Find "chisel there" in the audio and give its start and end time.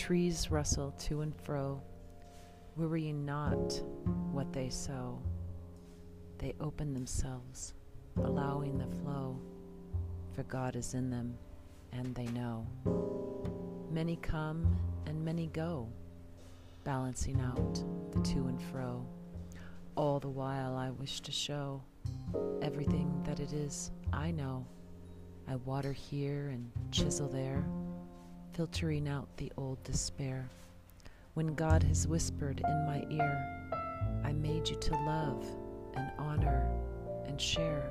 26.90-27.66